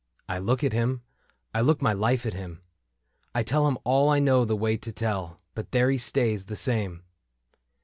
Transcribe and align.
I 0.27 0.39
look 0.39 0.63
at 0.63 0.73
him, 0.73 1.03
I 1.53 1.61
look 1.61 1.79
my 1.79 1.93
life 1.93 2.25
at 2.25 2.33
him, 2.33 2.63
I 3.35 3.43
tell 3.43 3.67
him 3.67 3.77
all 3.83 4.09
I 4.09 4.17
know 4.17 4.45
the 4.45 4.55
way 4.55 4.75
to 4.75 4.91
tell, 4.91 5.39
But 5.53 5.69
there 5.73 5.91
he 5.91 5.99
stays 5.99 6.45
the 6.45 6.55
same. 6.55 7.03